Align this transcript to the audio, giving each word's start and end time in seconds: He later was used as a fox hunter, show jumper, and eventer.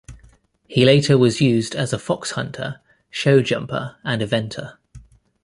He 0.67 0.83
later 0.83 1.15
was 1.15 1.41
used 1.41 1.75
as 1.75 1.93
a 1.93 1.99
fox 1.99 2.31
hunter, 2.31 2.81
show 3.11 3.43
jumper, 3.43 3.97
and 4.03 4.23
eventer. 4.23 4.79